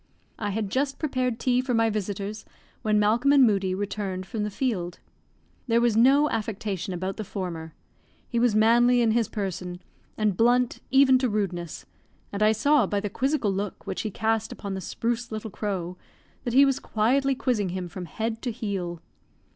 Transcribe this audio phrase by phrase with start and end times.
[0.39, 2.43] I had just prepared tea for my visitors,
[2.81, 4.97] when Malcolm and Moodie returned from the field.
[5.67, 7.75] There was no affectation about the former.
[8.27, 9.79] He was manly in his person,
[10.17, 11.85] and blunt even to rudeness,
[12.31, 15.99] and I saw by the quizzical look which he cast upon the spruce little Crowe
[16.45, 19.01] that he was quietly quizzing him from head to heel.